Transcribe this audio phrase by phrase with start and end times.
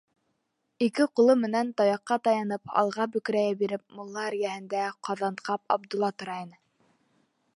[0.85, 6.61] Ике ҡулы менән таяҡҡа таянып, алға бөкрәйә биреп, мулла эргәһендә Ҡаҙанҡап Абдулла тора ине.